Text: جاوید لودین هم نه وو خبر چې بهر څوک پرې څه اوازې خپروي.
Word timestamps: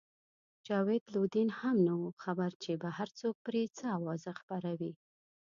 جاوید 0.67 1.03
لودین 1.13 1.49
هم 1.59 1.75
نه 1.87 1.93
وو 2.01 2.09
خبر 2.23 2.51
چې 2.63 2.71
بهر 2.83 3.07
څوک 3.19 3.35
پرې 3.45 3.63
څه 3.77 3.85
اوازې 3.97 4.31
خپروي. 4.39 4.93